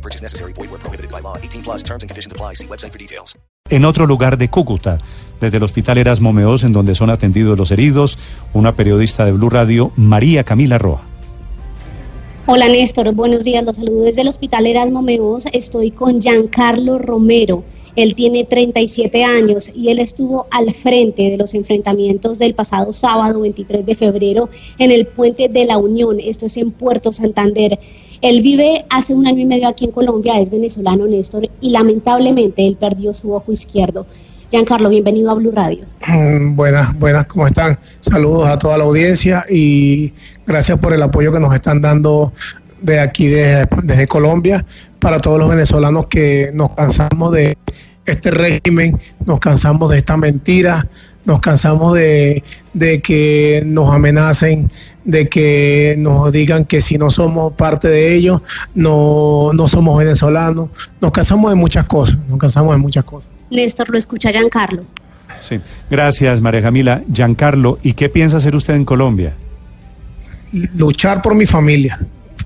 No 0.00 0.02
purchase 0.02 0.22
necessary. 0.22 0.54
Void 0.54 0.70
where 0.70 0.80
prohibited 0.80 1.10
by 1.10 1.20
law. 1.20 1.36
18 1.36 1.62
plus 1.62 1.82
terms 1.84 2.02
and 2.02 2.08
conditions 2.08 2.32
apply. 2.32 2.54
See 2.54 2.66
website 2.66 2.92
for 2.92 2.98
details. 2.98 3.36
En 3.68 3.84
otro 3.84 4.06
lugar 4.06 4.38
de 4.38 4.48
Cúcuta, 4.48 4.98
desde 5.40 5.58
el 5.58 5.62
Hospital 5.62 5.98
Erasmo 5.98 6.32
Meos, 6.32 6.64
en 6.64 6.72
donde 6.72 6.94
son 6.94 7.10
atendidos 7.10 7.58
los 7.58 7.70
heridos, 7.70 8.18
una 8.54 8.74
periodista 8.74 9.26
de 9.26 9.32
Blue 9.32 9.50
Radio, 9.50 9.92
María 9.96 10.42
Camila 10.42 10.78
Roa. 10.78 11.02
Hola 12.46 12.66
Néstor, 12.68 13.12
buenos 13.14 13.44
días. 13.44 13.62
Los 13.64 13.76
saludo 13.76 14.04
desde 14.04 14.22
el 14.22 14.28
Hospital 14.28 14.66
Erasmo 14.66 15.02
Meos. 15.02 15.44
Estoy 15.52 15.90
con 15.90 16.20
Giancarlo 16.20 16.98
Romero. 16.98 17.62
Él 17.94 18.14
tiene 18.14 18.44
37 18.44 19.22
años 19.22 19.70
y 19.74 19.90
él 19.90 19.98
estuvo 19.98 20.46
al 20.50 20.72
frente 20.72 21.30
de 21.30 21.36
los 21.36 21.54
enfrentamientos 21.54 22.38
del 22.38 22.54
pasado 22.54 22.92
sábado 22.92 23.40
23 23.40 23.84
de 23.84 23.94
febrero 23.94 24.48
en 24.78 24.90
el 24.90 25.06
puente 25.06 25.48
de 25.48 25.64
la 25.64 25.76
Unión. 25.76 26.18
Esto 26.18 26.46
es 26.46 26.56
en 26.56 26.70
Puerto 26.70 27.12
Santander. 27.12 27.78
Él 28.22 28.42
vive 28.42 28.84
hace 28.90 29.14
un 29.14 29.26
año 29.26 29.38
y 29.40 29.46
medio 29.46 29.68
aquí 29.68 29.86
en 29.86 29.92
Colombia, 29.92 30.38
es 30.40 30.50
venezolano 30.50 31.06
Néstor 31.06 31.48
y 31.60 31.70
lamentablemente 31.70 32.66
él 32.66 32.76
perdió 32.78 33.14
su 33.14 33.32
ojo 33.32 33.50
izquierdo. 33.52 34.06
Giancarlo, 34.50 34.88
bienvenido 34.88 35.30
a 35.30 35.34
Blue 35.34 35.52
Radio. 35.52 35.84
Mm, 36.06 36.56
Buenas, 36.56 36.98
buenas, 36.98 37.26
¿cómo 37.26 37.46
están? 37.46 37.78
Saludos 38.00 38.48
a 38.48 38.58
toda 38.58 38.76
la 38.76 38.84
audiencia 38.84 39.44
y 39.48 40.12
gracias 40.46 40.78
por 40.80 40.92
el 40.92 41.02
apoyo 41.02 41.32
que 41.32 41.38
nos 41.40 41.54
están 41.54 41.80
dando 41.80 42.32
de 42.82 42.98
aquí, 43.00 43.28
de- 43.28 43.66
desde 43.84 44.06
Colombia, 44.08 44.64
para 44.98 45.20
todos 45.20 45.38
los 45.38 45.48
venezolanos 45.48 46.06
que 46.08 46.50
nos 46.52 46.70
cansamos 46.72 47.32
de 47.32 47.56
este 48.10 48.30
régimen, 48.30 48.98
nos 49.26 49.40
cansamos 49.40 49.90
de 49.90 49.98
esta 49.98 50.16
mentira, 50.16 50.86
nos 51.24 51.40
cansamos 51.40 51.94
de, 51.94 52.42
de 52.72 53.00
que 53.00 53.62
nos 53.66 53.92
amenacen, 53.92 54.70
de 55.04 55.28
que 55.28 55.94
nos 55.98 56.32
digan 56.32 56.64
que 56.64 56.80
si 56.80 56.98
no 56.98 57.10
somos 57.10 57.52
parte 57.54 57.88
de 57.88 58.14
ellos, 58.14 58.42
no, 58.74 59.50
no 59.52 59.68
somos 59.68 59.98
venezolanos, 59.98 60.70
nos 61.00 61.12
cansamos 61.12 61.50
de 61.50 61.56
muchas 61.56 61.86
cosas, 61.86 62.18
nos 62.28 62.38
cansamos 62.38 62.74
de 62.74 62.78
muchas 62.78 63.04
cosas. 63.04 63.30
Néstor, 63.50 63.90
lo 63.90 63.98
escucha 63.98 64.30
Giancarlo. 64.30 64.84
Sí. 65.42 65.60
Gracias, 65.90 66.40
María 66.40 66.62
Camila. 66.62 67.02
Giancarlo, 67.12 67.78
¿y 67.82 67.94
qué 67.94 68.08
piensa 68.08 68.36
hacer 68.36 68.54
usted 68.54 68.74
en 68.74 68.84
Colombia? 68.84 69.32
luchar 70.52 71.22
por 71.22 71.34
mi 71.34 71.46
familia, 71.46 71.98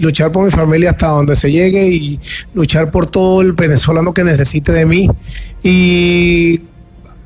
luchar 0.00 0.32
por 0.32 0.44
mi 0.44 0.50
familia 0.50 0.90
hasta 0.90 1.08
donde 1.08 1.36
se 1.36 1.50
llegue 1.50 1.86
y 1.86 2.18
luchar 2.54 2.90
por 2.90 3.08
todo 3.08 3.42
el 3.42 3.52
venezolano 3.52 4.12
que 4.12 4.24
necesite 4.24 4.72
de 4.72 4.86
mí. 4.86 5.08
Y 5.62 6.60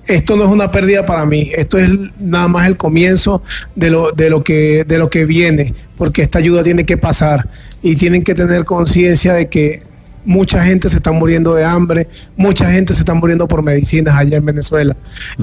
esto 0.06 0.36
no 0.36 0.44
es 0.44 0.50
una 0.50 0.70
pérdida 0.70 1.06
para 1.06 1.24
mí, 1.24 1.50
esto 1.56 1.78
es 1.78 1.90
nada 2.18 2.48
más 2.48 2.66
el 2.66 2.76
comienzo 2.76 3.42
de 3.74 3.90
lo, 3.90 4.12
de 4.12 4.28
lo, 4.28 4.44
que, 4.44 4.84
de 4.84 4.98
lo 4.98 5.08
que 5.08 5.24
viene, 5.24 5.72
porque 5.96 6.22
esta 6.22 6.40
ayuda 6.40 6.62
tiene 6.62 6.84
que 6.84 6.98
pasar 6.98 7.48
y 7.82 7.96
tienen 7.96 8.22
que 8.22 8.34
tener 8.34 8.64
conciencia 8.64 9.32
de 9.32 9.48
que 9.48 9.82
mucha 10.24 10.64
gente 10.64 10.88
se 10.88 10.96
está 10.96 11.12
muriendo 11.12 11.54
de 11.54 11.64
hambre, 11.64 12.08
mucha 12.36 12.70
gente 12.70 12.92
se 12.92 13.00
está 13.00 13.14
muriendo 13.14 13.46
por 13.48 13.62
medicinas 13.62 14.14
allá 14.16 14.36
en 14.38 14.44
Venezuela. 14.44 14.96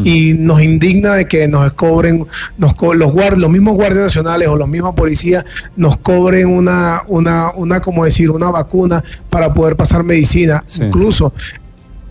Y 0.03 0.33
nos 0.33 0.61
indigna 0.61 1.15
de 1.15 1.25
que 1.27 1.47
nos 1.47 1.71
cobren, 1.73 2.25
nos 2.57 2.73
co- 2.75 2.93
los 2.93 3.11
guard- 3.11 3.37
los 3.37 3.49
mismos 3.49 3.75
guardias 3.75 4.03
nacionales 4.05 4.47
o 4.47 4.55
los 4.55 4.67
mismos 4.67 4.93
policías 4.95 5.45
nos 5.75 5.97
cobren 5.97 6.47
una, 6.47 7.01
una, 7.07 7.51
una 7.55 7.81
como 7.81 8.05
decir, 8.05 8.29
una 8.31 8.49
vacuna 8.51 9.03
para 9.29 9.51
poder 9.53 9.75
pasar 9.75 10.03
medicina, 10.03 10.63
Sí. 10.67 10.83
incluso 10.83 11.33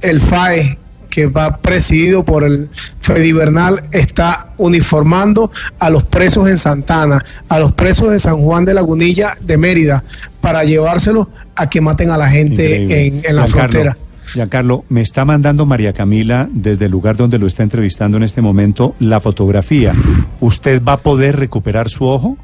el 0.02 0.18
FAE 0.20 0.78
que 1.10 1.26
va 1.26 1.58
presidido 1.58 2.24
por 2.24 2.44
el 2.44 2.68
Freddy 3.00 3.32
Bernal 3.32 3.82
está 3.92 4.54
uniformando 4.56 5.50
a 5.78 5.90
los 5.90 6.04
presos 6.04 6.48
en 6.48 6.56
Santana, 6.56 7.22
a 7.48 7.58
los 7.58 7.72
presos 7.72 8.10
de 8.10 8.18
San 8.18 8.38
Juan 8.38 8.64
de 8.64 8.74
Lagunilla 8.74 9.34
de 9.42 9.58
Mérida, 9.58 10.04
para 10.40 10.64
llevárselos 10.64 11.28
a 11.56 11.68
que 11.68 11.80
maten 11.80 12.10
a 12.10 12.16
la 12.16 12.30
gente 12.30 12.76
en, 13.08 13.22
en 13.24 13.36
la 13.36 13.42
Giancarlo, 13.42 13.48
frontera. 13.48 13.98
Giancarlo, 14.32 14.84
me 14.88 15.00
está 15.00 15.24
mandando 15.24 15.66
María 15.66 15.92
Camila 15.92 16.48
desde 16.52 16.86
el 16.86 16.92
lugar 16.92 17.16
donde 17.16 17.38
lo 17.38 17.46
está 17.46 17.62
entrevistando 17.62 18.16
en 18.16 18.22
este 18.22 18.40
momento 18.40 18.94
la 19.00 19.20
fotografía. 19.20 19.94
¿Usted 20.38 20.82
va 20.82 20.94
a 20.94 20.96
poder 20.98 21.36
recuperar 21.36 21.90
su 21.90 22.04
ojo? 22.04 22.38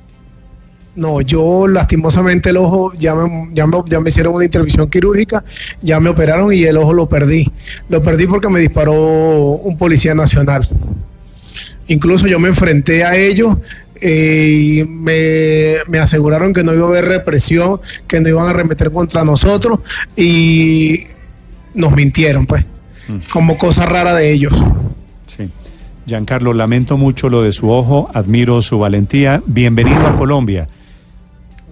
No, 0.96 1.20
yo 1.20 1.68
lastimosamente 1.68 2.50
el 2.50 2.56
ojo, 2.56 2.92
ya 2.94 3.14
me, 3.14 3.50
ya, 3.52 3.66
me, 3.66 3.76
ya 3.86 4.00
me 4.00 4.08
hicieron 4.08 4.34
una 4.34 4.44
intervención 4.44 4.88
quirúrgica, 4.88 5.44
ya 5.82 6.00
me 6.00 6.08
operaron 6.08 6.54
y 6.54 6.64
el 6.64 6.78
ojo 6.78 6.94
lo 6.94 7.06
perdí. 7.06 7.52
Lo 7.90 8.02
perdí 8.02 8.26
porque 8.26 8.48
me 8.48 8.60
disparó 8.60 8.94
un 8.94 9.76
policía 9.76 10.14
nacional. 10.14 10.66
Incluso 11.88 12.26
yo 12.26 12.38
me 12.38 12.48
enfrenté 12.48 13.04
a 13.04 13.14
ellos 13.14 13.58
eh, 14.00 14.80
y 14.80 14.84
me, 14.84 15.76
me 15.86 15.98
aseguraron 15.98 16.54
que 16.54 16.64
no 16.64 16.72
iba 16.72 16.86
a 16.86 16.88
haber 16.88 17.04
represión, 17.04 17.78
que 18.08 18.20
no 18.20 18.30
iban 18.30 18.46
a 18.46 18.50
arremeter 18.50 18.90
contra 18.90 19.22
nosotros 19.22 19.80
y 20.16 21.00
nos 21.74 21.94
mintieron, 21.94 22.46
pues, 22.46 22.64
como 23.30 23.58
cosa 23.58 23.84
rara 23.84 24.14
de 24.14 24.32
ellos. 24.32 24.54
Sí. 25.26 25.50
Giancarlo, 26.06 26.54
lamento 26.54 26.96
mucho 26.96 27.28
lo 27.28 27.42
de 27.42 27.52
su 27.52 27.70
ojo, 27.70 28.10
admiro 28.14 28.62
su 28.62 28.78
valentía. 28.78 29.42
Bienvenido 29.44 30.06
a 30.06 30.16
Colombia. 30.16 30.68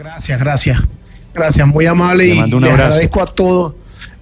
Gracias, 0.04 0.38
gracias. 0.38 0.78
Gracias, 1.34 1.66
muy 1.66 1.86
amable 1.86 2.26
Le 2.26 2.34
y 2.34 2.38
un 2.54 2.60
les 2.62 2.70
agradezco 2.72 3.22
a 3.22 3.24
todos. 3.24 3.74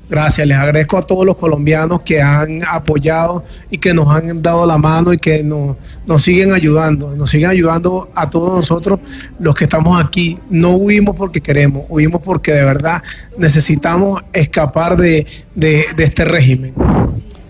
Gracias, 0.08 0.46
les 0.46 0.56
agradezco 0.56 0.96
a 0.98 1.02
todos 1.02 1.26
los 1.26 1.36
colombianos 1.36 2.02
que 2.02 2.22
han 2.22 2.62
apoyado 2.70 3.44
y 3.70 3.78
que 3.78 3.92
nos 3.92 4.06
han 4.08 4.42
dado 4.42 4.64
la 4.64 4.78
mano 4.78 5.12
y 5.12 5.18
que 5.18 5.42
nos, 5.42 5.76
nos 6.06 6.22
siguen 6.22 6.52
ayudando, 6.52 7.16
nos 7.16 7.30
siguen 7.30 7.48
ayudando 7.50 8.10
a 8.14 8.30
todos 8.30 8.54
nosotros 8.54 9.00
los 9.40 9.56
que 9.56 9.64
estamos 9.64 10.00
aquí. 10.00 10.38
No 10.50 10.70
huimos 10.76 11.16
porque 11.16 11.40
queremos, 11.40 11.86
huimos 11.88 12.20
porque 12.22 12.52
de 12.52 12.64
verdad 12.64 13.02
necesitamos 13.38 14.22
escapar 14.32 14.96
de, 14.96 15.26
de- 15.56 15.84
de 15.96 16.04
este 16.04 16.24
régimen. 16.26 16.74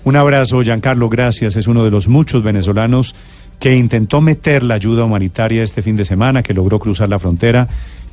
Un 0.05 0.17
abrazo, 0.17 0.63
Giancarlo, 0.63 1.09
gracias. 1.11 1.57
Es 1.57 1.67
uno 1.67 1.85
de 1.85 1.91
los 1.91 2.09
muchos 2.09 2.43
venezolanos 2.43 3.15
que 3.59 3.75
intentó 3.75 4.21
meter 4.21 4.63
la 4.63 4.75
ayuda 4.75 5.05
humanitaria 5.05 5.63
este 5.63 5.83
fin 5.83 5.97
de 5.97 6.05
semana, 6.05 6.43
que 6.43 6.55
logró 6.55 6.79
cruzar 6.81 7.09
la 7.09 7.19
frontera. 7.21 7.69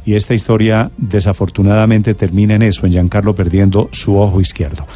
Y 0.10 0.16
esta 0.16 0.34
historia 0.34 0.90
desafortunadamente 0.98 2.16
termina 2.16 2.56
en 2.56 2.64
eso, 2.64 2.88
en 2.88 2.94
Giancarlo 2.94 3.36
perdiendo 3.36 3.90
su 3.92 4.18
ojo 4.18 4.42
izquierdo. 4.42 4.88